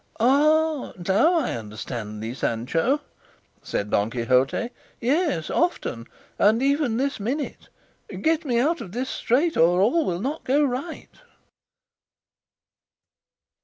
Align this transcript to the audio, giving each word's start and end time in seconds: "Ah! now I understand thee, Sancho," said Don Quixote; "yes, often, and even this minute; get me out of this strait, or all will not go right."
"Ah! 0.19 0.93
now 0.97 1.35
I 1.35 1.51
understand 1.53 2.23
thee, 2.23 2.33
Sancho," 2.33 3.01
said 3.61 3.91
Don 3.91 4.09
Quixote; 4.09 4.71
"yes, 4.99 5.51
often, 5.51 6.07
and 6.39 6.63
even 6.63 6.97
this 6.97 7.19
minute; 7.19 7.69
get 8.23 8.43
me 8.43 8.57
out 8.59 8.81
of 8.81 8.93
this 8.93 9.11
strait, 9.11 9.55
or 9.55 9.79
all 9.79 10.03
will 10.03 10.19
not 10.19 10.43
go 10.43 10.63
right." 10.63 11.13